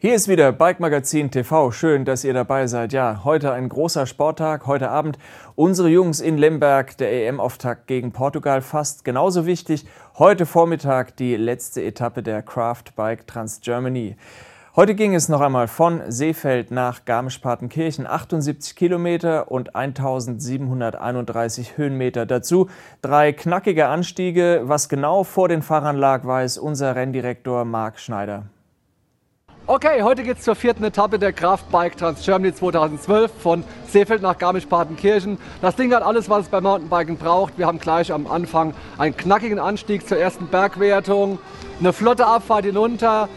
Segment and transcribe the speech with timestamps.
[0.00, 1.72] Hier ist wieder Bike Magazin TV.
[1.72, 2.92] Schön, dass ihr dabei seid.
[2.92, 4.68] Ja, heute ein großer Sporttag.
[4.68, 5.18] Heute Abend
[5.56, 9.86] unsere Jungs in Lemberg, der EM-Auftakt gegen Portugal, fast genauso wichtig.
[10.16, 14.14] Heute Vormittag die letzte Etappe der Craft Bike Trans Germany.
[14.76, 22.24] Heute ging es noch einmal von Seefeld nach Garmisch-Partenkirchen, 78 Kilometer und 1731 Höhenmeter.
[22.24, 22.68] Dazu
[23.02, 24.60] drei knackige Anstiege.
[24.62, 28.44] Was genau vor den Fahrern lag, weiß unser Renndirektor Marc Schneider.
[29.70, 34.38] Okay, heute geht es zur vierten Etappe der Kraftbike Trans Germany 2012 von Seefeld nach
[34.38, 35.36] Garmisch-Partenkirchen.
[35.60, 37.58] Das Ding hat alles, was es beim Mountainbiken braucht.
[37.58, 41.38] Wir haben gleich am Anfang einen knackigen Anstieg zur ersten Bergwertung,
[41.80, 43.28] eine flotte Abfahrt hinunter.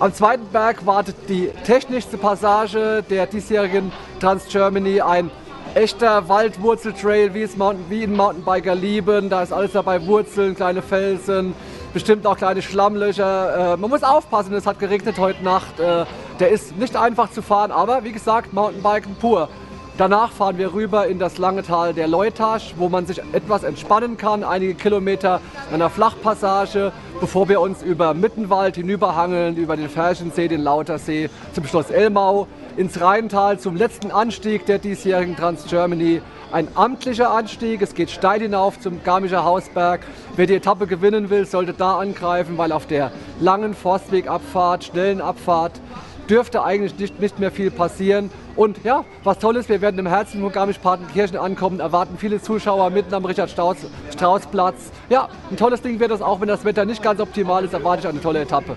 [0.00, 5.30] Am zweiten Berg wartet die technischste Passage der diesjährigen Trans Germany, ein
[5.74, 9.28] echter Waldwurzeltrail, wie es Mountain, wie ihn Mountainbiker lieben.
[9.28, 11.54] Da ist alles dabei, Wurzeln, kleine Felsen,
[11.94, 13.74] bestimmt auch kleine Schlammlöcher.
[13.74, 15.80] Äh, man muss aufpassen, es hat geregnet heute Nacht.
[15.80, 16.04] Äh,
[16.40, 19.48] der ist nicht einfach zu fahren, aber wie gesagt, Mountainbiken pur.
[19.96, 24.16] Danach fahren wir rüber in das lange Tal der Leutasch, wo man sich etwas entspannen
[24.16, 30.48] kann, einige Kilometer in einer Flachpassage, bevor wir uns über Mittenwald hinüberhangeln, über den Ferchensee,
[30.48, 36.20] den Lautersee, zum Schloss Elmau, ins Rheintal zum letzten Anstieg der diesjährigen Trans Germany
[36.50, 37.80] ein amtlicher Anstieg.
[37.80, 40.00] Es geht steil hinauf zum Garmischer Hausberg.
[40.34, 45.80] Wer die Etappe gewinnen will, sollte da angreifen, weil auf der langen Forstwegabfahrt, schnellen Abfahrt,
[46.28, 48.30] dürfte eigentlich nicht, nicht mehr viel passieren.
[48.56, 52.90] Und ja, was toll ist, wir werden im Herzen von Garmisch-Partenkirchen ankommen, erwarten viele Zuschauer
[52.90, 54.92] mitten am Richard-Strauß-Platz.
[55.08, 58.00] Ja, ein tolles Ding wird das auch, wenn das Wetter nicht ganz optimal ist, erwarte
[58.02, 58.76] ich eine tolle Etappe.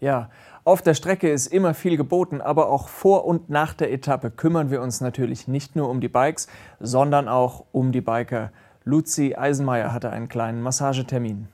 [0.00, 0.30] Ja,
[0.64, 4.70] auf der Strecke ist immer viel geboten, aber auch vor und nach der Etappe kümmern
[4.70, 6.46] wir uns natürlich nicht nur um die Bikes,
[6.78, 8.52] sondern auch um die Biker.
[8.84, 11.48] Luzi Eisenmeier hatte einen kleinen Massagetermin.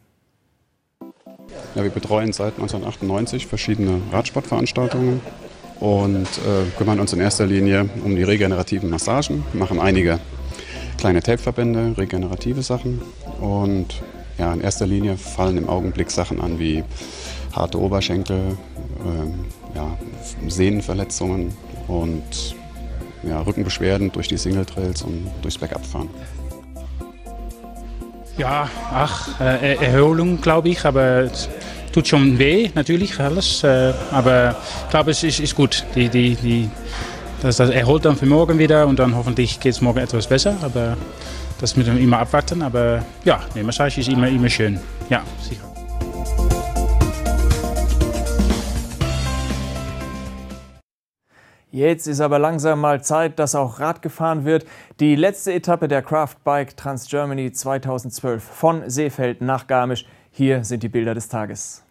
[1.74, 5.20] Ja, wir betreuen seit 1998 verschiedene Radsportveranstaltungen
[5.80, 10.18] und äh, kümmern uns in erster Linie um die regenerativen Massagen, machen einige
[10.96, 13.00] kleine Tapeverbände, regenerative Sachen
[13.40, 14.02] und
[14.38, 16.84] ja, in erster Linie fallen im Augenblick Sachen an wie
[17.52, 18.56] harte Oberschenkel,
[19.04, 19.96] äh, ja,
[20.48, 21.54] Sehnenverletzungen
[21.86, 22.56] und
[23.22, 26.08] ja, Rückenbeschwerden durch die Single-Trails und durchs Bergabfahren.
[28.38, 31.48] Ja, ach, äh, Erholung glaube ich, aber es
[31.92, 33.64] tut schon weh, natürlich alles.
[33.64, 34.54] Äh, aber
[34.84, 35.84] ich glaube, es ist, ist gut.
[35.96, 36.70] Die, die, die,
[37.42, 40.56] das, das erholt dann für morgen wieder und dann hoffentlich geht es morgen etwas besser.
[40.62, 40.96] Aber
[41.60, 42.62] das müssen wir immer abwarten.
[42.62, 44.78] Aber ja, die Massage ist immer, immer schön.
[45.10, 45.67] Ja, sicher.
[51.70, 54.64] Jetzt ist aber langsam mal Zeit, dass auch Rad gefahren wird.
[55.00, 60.06] Die letzte Etappe der Craft Bike Trans Germany 2012 von Seefeld nach Garmisch.
[60.30, 61.84] Hier sind die Bilder des Tages.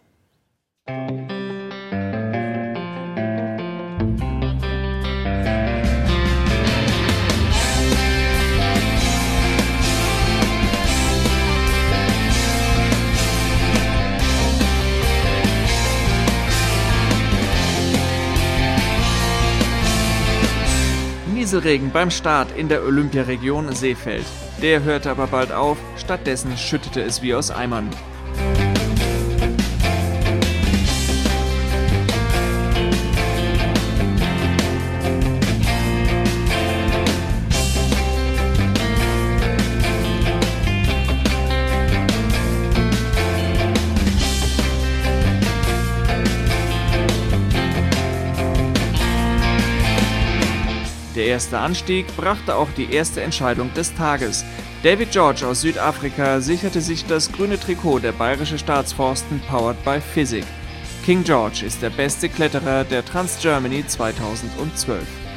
[21.48, 24.26] Nieselregen beim Start in der Olympiaregion Seefeld.
[24.60, 27.88] Der hörte aber bald auf, stattdessen schüttete es wie aus Eimern.
[51.18, 54.44] Der erste Anstieg brachte auch die erste Entscheidung des Tages.
[54.84, 60.44] David George aus Südafrika sicherte sich das grüne Trikot der Bayerische Staatsforsten powered by Physic.
[61.04, 65.27] King George ist der beste Kletterer der Trans Germany 2012.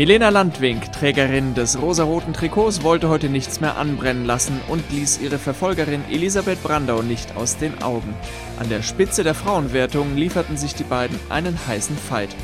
[0.00, 5.36] Milena Landwink, Trägerin des rosaroten Trikots, wollte heute nichts mehr anbrennen lassen und ließ ihre
[5.36, 8.14] Verfolgerin Elisabeth Brandau nicht aus den Augen.
[8.58, 12.34] An der Spitze der Frauenwertung lieferten sich die beiden einen heißen Fight.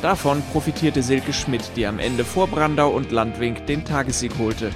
[0.00, 4.70] Davon profitierte Silke Schmidt, die am Ende vor Brandau und Landwink den Tagessieg holte.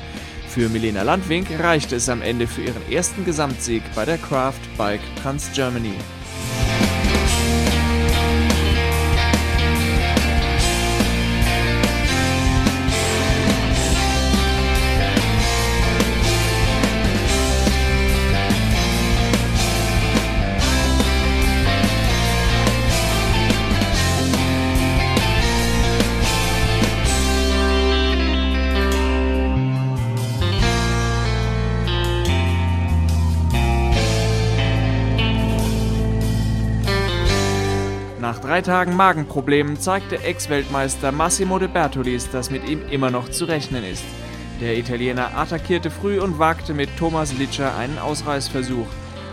[0.46, 5.00] Für Milena Landwink reichte es am Ende für ihren ersten Gesamtsieg bei der Craft Bike
[5.22, 5.94] Trans Germany.
[38.56, 43.84] Drei Tagen Magenproblemen zeigte Ex-Weltmeister Massimo De Bertolis, dass mit ihm immer noch zu rechnen
[43.84, 44.02] ist.
[44.62, 48.86] Der Italiener attackierte früh und wagte mit Thomas Litscher einen Ausreißversuch.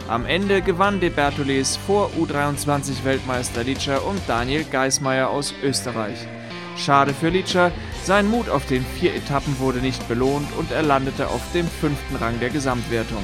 [0.09, 6.27] Am Ende gewann De Bertolis vor U23-Weltmeister Litscher und Daniel Geismeier aus Österreich.
[6.75, 7.71] Schade für Litscher,
[8.03, 12.17] sein Mut auf den vier Etappen wurde nicht belohnt und er landete auf dem fünften
[12.17, 13.23] Rang der Gesamtwertung.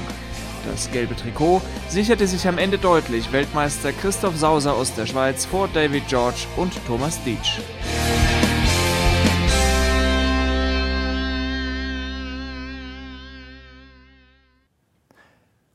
[0.67, 5.69] Das gelbe Trikot sicherte sich am Ende deutlich Weltmeister Christoph Sauser aus der Schweiz vor
[5.73, 7.59] David George und Thomas Dietsch.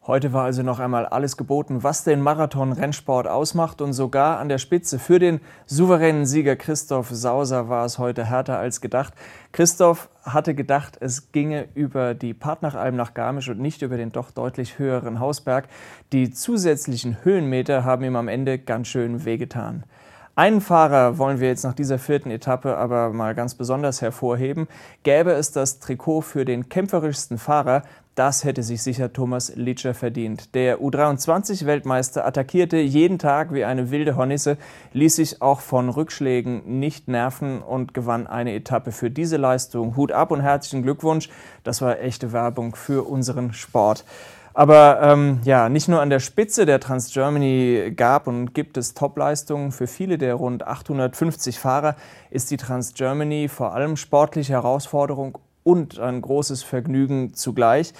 [0.06, 4.58] Heute war also noch einmal alles geboten, was den Marathon-Rennsport ausmacht und sogar an der
[4.58, 9.14] Spitze für den souveränen Sieger Christoph Sauser war es heute härter als gedacht.
[9.52, 14.30] Christoph hatte gedacht, es ginge über die Partnachalm nach Garmisch und nicht über den doch
[14.30, 15.68] deutlich höheren Hausberg.
[16.12, 19.84] Die zusätzlichen Höhenmeter haben ihm am Ende ganz schön wehgetan.
[20.36, 24.66] Einen Fahrer wollen wir jetzt nach dieser vierten Etappe aber mal ganz besonders hervorheben.
[25.04, 27.84] Gäbe es das Trikot für den kämpferischsten Fahrer,
[28.16, 30.54] das hätte sich sicher Thomas Litscher verdient.
[30.56, 34.56] Der U23-Weltmeister attackierte jeden Tag wie eine wilde Hornisse,
[34.92, 39.96] ließ sich auch von Rückschlägen nicht nerven und gewann eine Etappe für diese Leistung.
[39.96, 41.28] Hut ab und herzlichen Glückwunsch.
[41.62, 44.04] Das war echte Werbung für unseren Sport.
[44.56, 48.94] Aber ähm, ja, nicht nur an der Spitze der Trans Germany gab und gibt es
[48.94, 49.72] Topleistungen.
[49.72, 51.96] Für viele der rund 850 Fahrer
[52.30, 57.94] ist die Trans Germany vor allem sportliche Herausforderung und ein großes Vergnügen zugleich.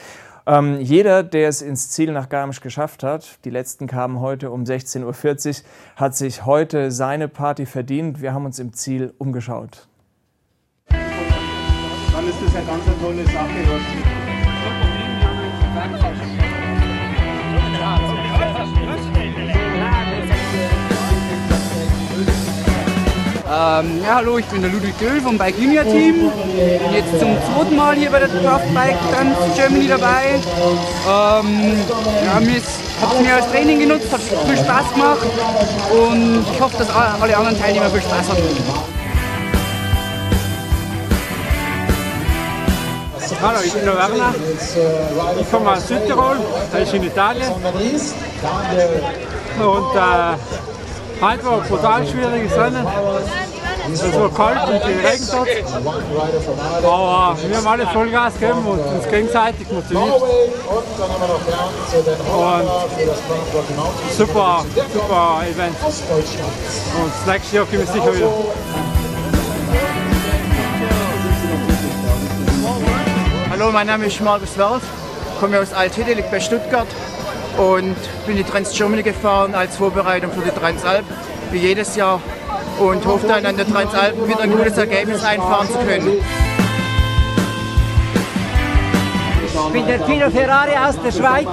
[0.47, 4.63] Ähm, jeder, der es ins Ziel nach Garmisch geschafft hat, die letzten kamen heute um
[4.63, 5.65] 16.40 Uhr,
[5.97, 8.21] hat sich heute seine Party verdient.
[8.21, 9.89] Wir haben uns im Ziel umgeschaut.
[10.89, 14.14] Dann ist das eine ganz tolle Sache.
[15.75, 15.81] Ähm,
[24.05, 26.31] ja, hallo, ich bin der Ludwig Göhl vom Bike Junior Team.
[26.31, 30.39] Bin jetzt zum zweiten Mal hier bei der Craft Bike Trans Germany dabei.
[31.09, 31.77] Ähm,
[32.25, 32.79] ja, mir es
[33.21, 35.27] mir als Training genutzt, hat viel Spaß gemacht
[35.91, 38.45] und ich hoffe, dass alle anderen Teilnehmer viel Spaß haben.
[43.43, 44.35] Hallo, ich bin der Werner.
[45.41, 46.37] Ich komme aus Südtirol,
[46.73, 47.53] das ist in Italien.
[49.59, 50.37] Und äh,
[51.21, 52.87] Heute war ein brutal schwieriges Rennen.
[53.93, 55.47] Es war kalt und geregnet hat.
[56.83, 60.03] Aber wir haben alle Vollgas gegeben und uns gegenseitig motiviert.
[60.03, 60.23] Und
[64.17, 65.77] super, super Event.
[65.83, 65.95] Und
[67.15, 68.29] das nächste Jahr komme ich sicher wieder.
[73.65, 74.83] Hallo, mein Name ist Markus Werf,
[75.41, 76.87] komme aus Althede, liegt bei Stuttgart
[77.57, 77.97] und
[78.27, 81.07] bin die Trans Germany gefahren als Vorbereitung für die Transalp,
[81.51, 82.21] wie jedes Jahr
[82.79, 86.19] und hoffe dann an der Transalp wieder ein gutes Ergebnis einfahren zu können.
[89.47, 91.49] Ich bin der Pino Ferrari aus der Schweiz,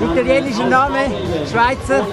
[0.00, 0.98] italienischer Name,
[1.50, 2.06] Schweizer.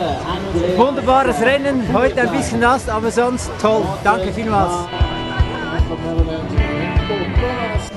[0.77, 3.83] Wunderbares Rennen, heute ein bisschen nass, aber sonst toll.
[4.05, 4.71] Danke vielmals.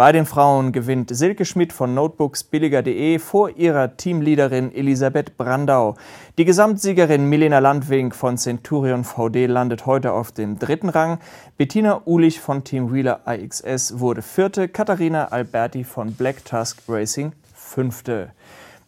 [0.00, 5.94] Bei den Frauen gewinnt Silke Schmidt von Notebooksbilliger.de vor ihrer Teamleaderin Elisabeth Brandau.
[6.38, 11.18] Die Gesamtsiegerin Milena Landwink von Centurion VD landet heute auf dem dritten Rang.
[11.58, 18.30] Bettina Ulich von Team Wheeler IXS wurde vierte, Katharina Alberti von Black Tusk Racing fünfte.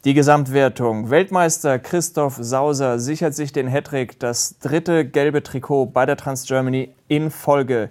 [0.07, 1.11] Die Gesamtwertung.
[1.11, 6.95] Weltmeister Christoph Sauser sichert sich den Hattrick, das dritte gelbe Trikot bei der Trans Germany
[7.09, 7.91] in Folge.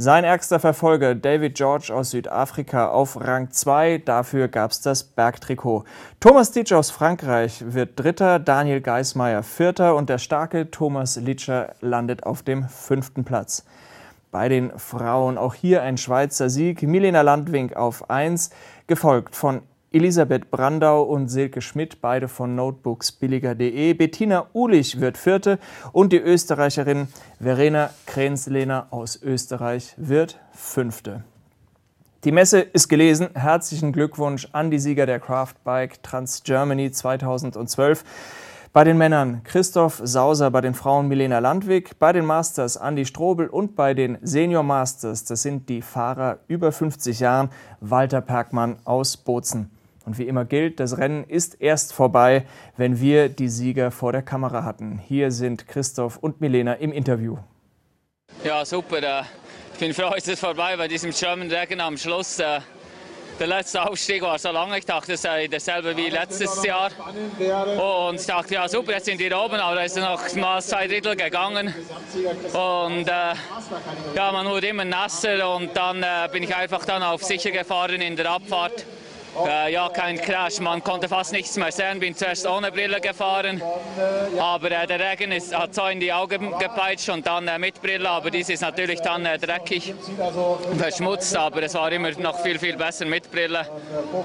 [0.00, 5.82] Sein ärgster Verfolger David George aus Südafrika auf Rang 2, dafür gab es das Bergtrikot.
[6.20, 12.22] Thomas Ditsch aus Frankreich wird Dritter, Daniel Geismeier Vierter und der starke Thomas Litscher landet
[12.22, 13.64] auf dem fünften Platz.
[14.30, 16.84] Bei den Frauen auch hier ein Schweizer Sieg.
[16.84, 18.50] Milena Landwink auf 1,
[18.86, 23.94] gefolgt von Elisabeth Brandau und Silke Schmidt, beide von notebooksbilliger.de.
[23.94, 25.58] Bettina Ulich wird Vierte
[25.92, 27.08] und die Österreicherin
[27.40, 31.24] Verena Krenslehner aus Österreich wird Fünfte.
[32.24, 33.30] Die Messe ist gelesen.
[33.32, 38.04] Herzlichen Glückwunsch an die Sieger der Craft Bike Trans Germany 2012.
[38.74, 43.46] Bei den Männern Christoph Sauser, bei den Frauen Milena Landwig, bei den Masters Andi Strobel
[43.46, 47.48] und bei den Senior Masters, das sind die Fahrer über 50 Jahren,
[47.80, 49.70] Walter Perkmann aus Bozen.
[50.08, 52.46] Und wie immer gilt, das Rennen ist erst vorbei,
[52.78, 54.98] wenn wir die Sieger vor der Kamera hatten.
[55.06, 57.36] Hier sind Christoph und Milena im Interview.
[58.42, 59.02] Ja, super.
[59.02, 59.24] Äh,
[59.74, 62.38] ich bin froh, ist es vorbei bei diesem German Dragon am Schluss.
[62.38, 62.60] Äh,
[63.38, 66.90] der letzte Aufstieg war so lange, ich dachte, es sei dasselbe wie letztes Jahr.
[68.08, 70.88] Und ich dachte, ja super, jetzt sind die oben, aber da ist noch mal zwei
[70.88, 71.74] Drittel gegangen.
[72.54, 73.34] Und äh,
[74.14, 78.00] ja, man wurde immer nasser und dann äh, bin ich einfach dann auf sicher gefahren
[78.00, 78.86] in der Abfahrt.
[79.46, 82.00] Äh, ja, kein Crash, man konnte fast nichts mehr sehen.
[82.00, 83.62] Bin zuerst ohne Brille gefahren,
[84.38, 87.80] aber äh, der Regen ist, hat so in die Augen gepeitscht und dann äh, mit
[87.80, 88.08] Brille.
[88.08, 89.94] Aber dies ist natürlich dann äh, dreckig,
[90.76, 93.66] verschmutzt, aber es war immer noch viel, viel besser mit Brille.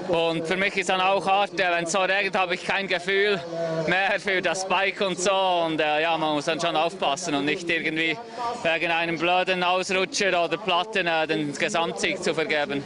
[0.08, 2.88] Und für mich ist dann auch hart, äh, wenn es so regnet, habe ich kein
[2.88, 3.40] Gefühl
[3.86, 5.32] mehr für das Bike und so.
[5.66, 8.16] Und äh, ja, man muss dann schon aufpassen und nicht irgendwie
[8.62, 12.82] wegen einem blöden Ausrutscher oder Platten den Gesamtsieg zu vergeben.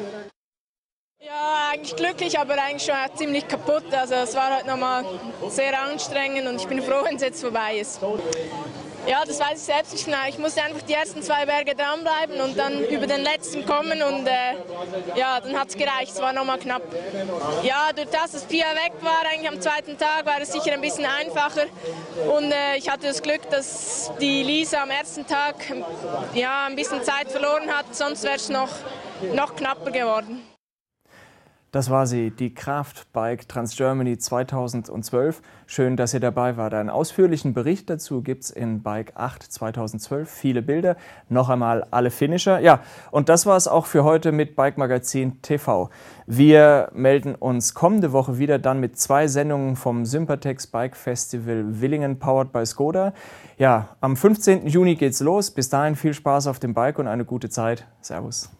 [1.21, 3.93] Ja, eigentlich glücklich, aber eigentlich schon ziemlich kaputt.
[3.93, 5.05] Also es war heute nochmal
[5.49, 8.01] sehr anstrengend und ich bin froh, wenn es jetzt vorbei ist.
[9.07, 10.19] Ja, das weiß ich selbst nicht genau.
[10.29, 14.27] Ich musste einfach die ersten zwei Berge dranbleiben und dann über den letzten kommen und
[14.27, 14.55] äh,
[15.17, 16.13] ja, dann hat es gereicht.
[16.13, 16.83] Es war nochmal knapp.
[17.63, 20.81] Ja, durch das, dass Pia weg war, eigentlich am zweiten Tag, war es sicher ein
[20.81, 21.67] bisschen einfacher
[22.33, 25.57] und äh, ich hatte das Glück, dass die Lisa am ersten Tag
[26.35, 28.71] ja, ein bisschen Zeit verloren hat, sonst wäre es noch,
[29.33, 30.43] noch knapper geworden.
[31.71, 35.43] Das war sie, die Kraftbike Trans Germany 2012.
[35.67, 36.73] Schön, dass ihr dabei wart.
[36.73, 40.31] Einen ausführlichen Bericht dazu gibt es in Bike 8 2012.
[40.31, 40.97] Viele Bilder,
[41.29, 42.59] noch einmal alle Finisher.
[42.61, 45.91] Ja, und das war es auch für heute mit Bike Magazin TV.
[46.27, 52.19] Wir melden uns kommende Woche wieder dann mit zwei Sendungen vom Sympatex Bike Festival Willingen,
[52.19, 53.13] powered by Skoda.
[53.59, 54.67] Ja, am 15.
[54.67, 55.51] Juni geht's los.
[55.51, 57.87] Bis dahin viel Spaß auf dem Bike und eine gute Zeit.
[58.01, 58.51] Servus.